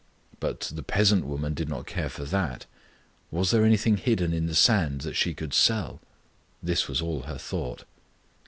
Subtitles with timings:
[0.39, 2.65] But the peasant woman did not care for that.
[3.29, 6.01] Was there anything hidden in the sand that she could sell?
[6.63, 7.83] This was all her thought.